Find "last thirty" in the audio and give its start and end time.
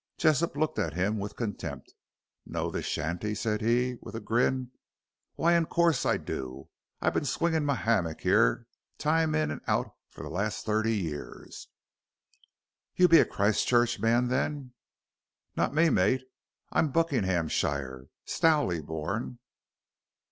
10.31-10.97